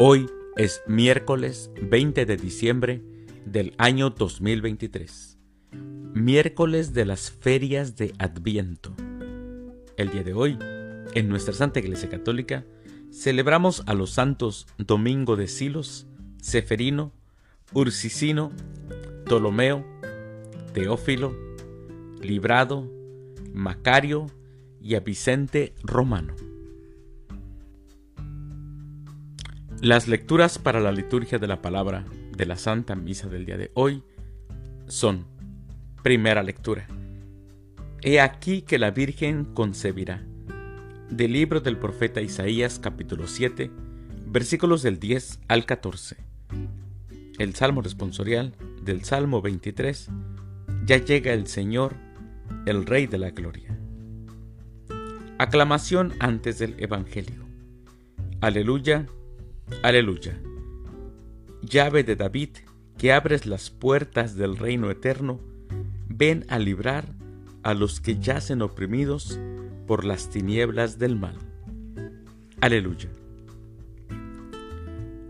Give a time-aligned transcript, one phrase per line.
[0.00, 3.02] Hoy es miércoles 20 de diciembre
[3.44, 5.36] del año 2023,
[6.14, 8.94] miércoles de las ferias de Adviento.
[9.96, 10.56] El día de hoy,
[11.14, 12.64] en nuestra Santa Iglesia Católica,
[13.10, 16.06] celebramos a los santos Domingo de Silos,
[16.40, 17.12] Seferino,
[17.72, 18.52] Ursicino,
[19.24, 19.84] Ptolomeo,
[20.74, 21.36] Teófilo,
[22.22, 22.88] Librado,
[23.52, 24.26] Macario
[24.80, 26.36] y a Vicente Romano.
[29.82, 32.04] Las lecturas para la liturgia de la palabra
[32.36, 34.02] de la Santa Misa del día de hoy
[34.88, 35.24] son,
[36.02, 36.88] primera lectura,
[38.02, 40.20] He aquí que la Virgen concebirá,
[41.10, 43.70] del libro del profeta Isaías capítulo 7,
[44.26, 46.16] versículos del 10 al 14.
[47.38, 50.08] El Salmo responsorial del Salmo 23,
[50.86, 51.94] Ya llega el Señor,
[52.66, 53.78] el Rey de la Gloria.
[55.38, 57.46] Aclamación antes del Evangelio.
[58.40, 59.06] Aleluya
[59.82, 60.40] Aleluya.
[61.62, 62.50] Llave de David,
[62.96, 65.40] que abres las puertas del reino eterno,
[66.08, 67.14] ven a librar
[67.62, 69.38] a los que yacen oprimidos
[69.86, 71.36] por las tinieblas del mal.
[72.60, 73.08] Aleluya.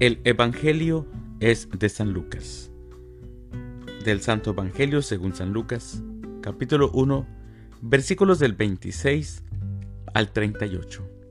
[0.00, 1.06] El Evangelio
[1.40, 2.70] es de San Lucas.
[4.04, 6.02] Del Santo Evangelio según San Lucas,
[6.40, 7.26] capítulo 1,
[7.82, 9.44] versículos del 26
[10.12, 11.21] al 38.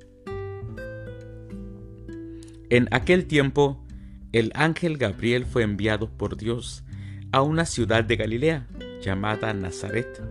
[2.71, 3.83] En aquel tiempo,
[4.31, 6.85] el ángel Gabriel fue enviado por Dios
[7.33, 8.65] a una ciudad de Galilea
[9.01, 10.23] llamada Nazaret,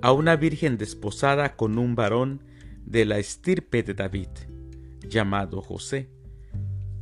[0.00, 2.40] a una virgen desposada con un varón
[2.86, 4.28] de la estirpe de David,
[5.08, 6.08] llamado José.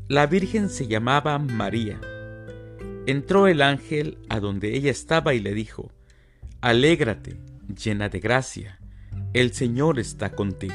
[0.08, 2.00] La virgen se llamaba María.
[3.04, 5.92] Entró el ángel a donde ella estaba y le dijo,
[6.62, 7.36] Alégrate,
[7.68, 8.80] llena de gracia,
[9.34, 10.72] el Señor está contigo.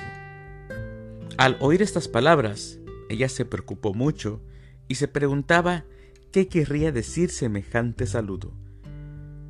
[1.38, 2.80] Al oír estas palabras,
[3.10, 4.42] ella se preocupó mucho
[4.88, 5.86] y se preguntaba
[6.32, 8.54] qué querría decir semejante saludo.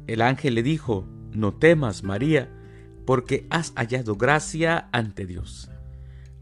[0.07, 2.49] El ángel le dijo, No temas, María,
[3.05, 5.69] porque has hallado gracia ante Dios.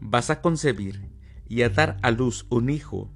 [0.00, 1.08] Vas a concebir
[1.48, 3.10] y a dar a luz un hijo,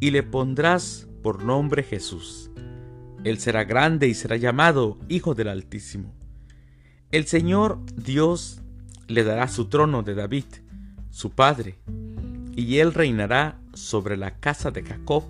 [0.00, 2.50] y le pondrás por nombre Jesús.
[3.24, 6.14] Él será grande y será llamado Hijo del Altísimo.
[7.10, 8.62] El Señor Dios
[9.08, 10.44] le dará su trono de David,
[11.10, 11.78] su padre,
[12.58, 15.22] y él reinará sobre la casa de Jacob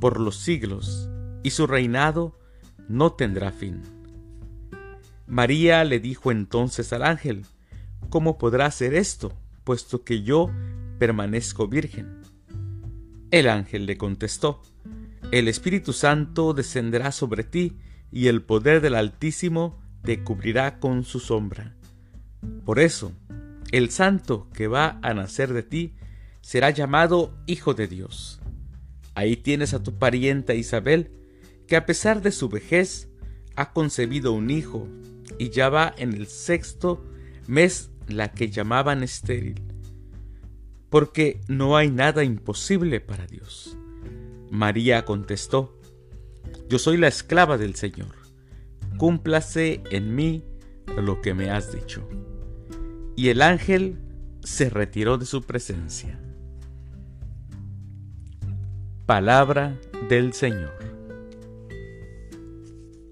[0.00, 1.08] por los siglos,
[1.44, 2.36] y su reinado
[2.88, 3.80] no tendrá fin.
[5.28, 7.44] María le dijo entonces al ángel,
[8.10, 9.32] ¿Cómo podrá ser esto,
[9.62, 10.50] puesto que yo
[10.98, 12.22] permanezco virgen?
[13.30, 14.62] El ángel le contestó,
[15.30, 17.78] El Espíritu Santo descenderá sobre ti,
[18.10, 21.76] y el poder del Altísimo te cubrirá con su sombra.
[22.64, 23.12] Por eso,
[23.70, 25.94] el santo que va a nacer de ti
[26.42, 28.40] será llamado Hijo de Dios.
[29.14, 31.10] Ahí tienes a tu parienta Isabel,
[31.66, 33.08] que a pesar de su vejez
[33.56, 34.88] ha concebido un hijo
[35.38, 37.04] y ya va en el sexto
[37.46, 39.62] mes la que llamaban estéril,
[40.90, 43.78] porque no hay nada imposible para Dios.
[44.50, 45.80] María contestó,
[46.68, 48.14] Yo soy la esclava del Señor,
[48.98, 50.44] cúmplase en mí
[50.96, 52.06] lo que me has dicho.
[53.16, 53.98] Y el ángel
[54.42, 56.18] se retiró de su presencia.
[59.06, 59.76] Palabra
[60.08, 60.72] del Señor.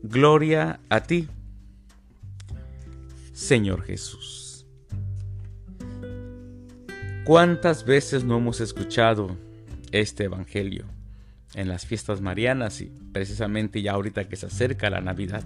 [0.05, 1.27] Gloria a ti,
[3.33, 4.67] Señor Jesús.
[7.25, 9.37] ¿Cuántas veces no hemos escuchado
[9.91, 10.84] este Evangelio
[11.55, 15.45] en las fiestas marianas y precisamente ya ahorita que se acerca la Navidad?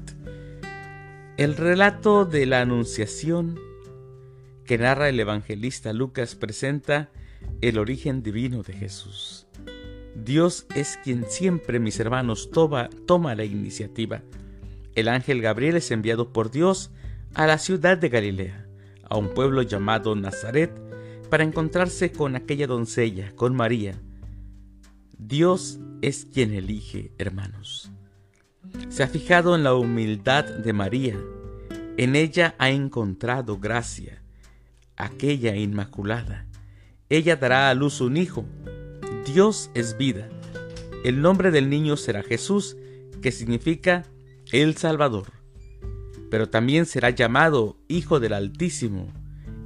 [1.38, 3.58] El relato de la Anunciación
[4.66, 7.10] que narra el evangelista Lucas presenta
[7.62, 9.43] el origen divino de Jesús.
[10.24, 14.22] Dios es quien siempre, mis hermanos, toma, la iniciativa.
[14.94, 16.90] El ángel Gabriel es enviado por Dios
[17.34, 18.66] a la ciudad de Galilea,
[19.02, 20.72] a un pueblo llamado Nazaret,
[21.28, 24.00] para encontrarse con aquella doncella, con María.
[25.18, 27.90] Dios es quien elige, hermanos.
[28.88, 31.18] Se ha fijado en la humildad de María.
[31.98, 34.22] En ella ha encontrado gracia,
[34.96, 36.46] aquella inmaculada.
[37.10, 38.46] Ella dará a luz un hijo,
[39.24, 40.28] Dios es vida.
[41.02, 42.76] El nombre del niño será Jesús,
[43.22, 44.04] que significa
[44.52, 45.32] el Salvador.
[46.30, 49.08] Pero también será llamado Hijo del Altísimo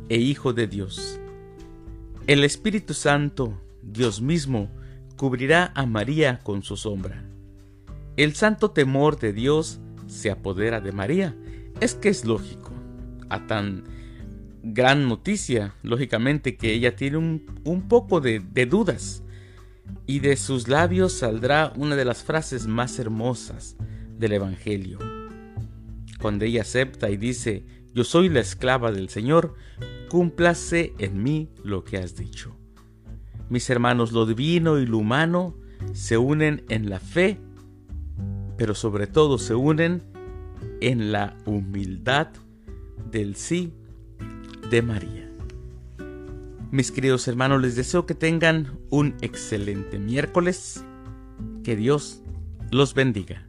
[0.09, 1.19] e Hijo de Dios.
[2.29, 4.71] El Espíritu Santo, Dios mismo,
[5.17, 7.25] cubrirá a María con su sombra.
[8.17, 11.37] El santo temor de Dios se apodera de María.
[11.81, 12.73] Es que es lógico.
[13.29, 13.85] A tan
[14.63, 19.25] gran noticia, lógicamente que ella tiene un, poco de dudas
[20.07, 23.77] y de sus labios saldrá una de las frases más hermosas
[24.19, 24.99] del Evangelio.
[26.21, 27.65] Cuando ella acepta y dice,
[27.95, 29.55] yo soy la esclava del Señor,
[30.09, 32.57] cúmplase en mí lo que has dicho.
[33.49, 35.55] Mis hermanos, lo divino y lo humano
[35.93, 37.39] se unen en la fe,
[38.57, 40.03] pero sobre todo se unen
[40.81, 42.29] en la humildad
[43.11, 43.73] del sí
[44.71, 45.28] de María.
[46.71, 50.85] Mis queridos hermanos, les deseo que tengan un excelente miércoles.
[51.65, 52.23] Que Dios
[52.71, 53.48] los bendiga.